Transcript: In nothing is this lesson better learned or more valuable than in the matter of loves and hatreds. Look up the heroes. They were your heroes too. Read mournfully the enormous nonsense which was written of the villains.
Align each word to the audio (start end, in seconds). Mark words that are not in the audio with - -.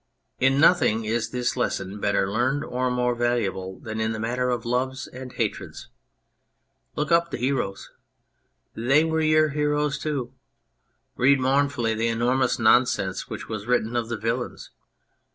In 0.39 0.59
nothing 0.59 1.05
is 1.05 1.29
this 1.29 1.55
lesson 1.55 1.99
better 1.99 2.27
learned 2.27 2.63
or 2.65 2.89
more 2.89 3.13
valuable 3.13 3.77
than 3.77 3.99
in 3.99 4.13
the 4.13 4.19
matter 4.19 4.49
of 4.49 4.65
loves 4.65 5.05
and 5.05 5.31
hatreds. 5.31 5.89
Look 6.95 7.11
up 7.11 7.29
the 7.29 7.37
heroes. 7.37 7.91
They 8.73 9.03
were 9.03 9.21
your 9.21 9.49
heroes 9.49 9.99
too. 9.99 10.33
Read 11.17 11.39
mournfully 11.39 11.93
the 11.93 12.07
enormous 12.07 12.57
nonsense 12.57 13.29
which 13.29 13.47
was 13.47 13.67
written 13.67 13.95
of 13.95 14.09
the 14.09 14.17
villains. 14.17 14.71